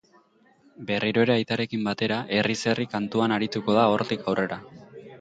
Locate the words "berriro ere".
0.87-1.33